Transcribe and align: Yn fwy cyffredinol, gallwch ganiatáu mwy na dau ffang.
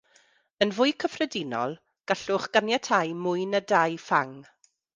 Yn 0.65 0.71
fwy 0.77 0.93
cyffredinol, 1.03 1.75
gallwch 2.13 2.49
ganiatáu 2.57 3.13
mwy 3.27 3.47
na 3.53 3.65
dau 3.75 4.03
ffang. 4.07 4.35